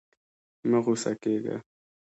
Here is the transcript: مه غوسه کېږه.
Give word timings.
مه 0.69 0.77
غوسه 0.83 1.11
کېږه. 1.21 1.55